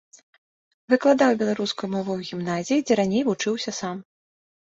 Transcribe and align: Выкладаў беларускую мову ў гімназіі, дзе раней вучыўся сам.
Выкладаў 0.93 1.31
беларускую 1.41 1.89
мову 1.95 2.11
ў 2.15 2.21
гімназіі, 2.31 2.85
дзе 2.87 2.93
раней 3.03 3.23
вучыўся 3.29 3.71
сам. 3.81 3.97